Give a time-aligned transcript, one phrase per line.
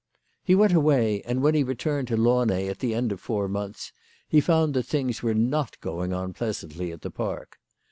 [0.43, 3.93] He went away, and when he returned to Launay at the end of four months
[4.27, 7.59] he found that things were not going on pleasantly at the Park.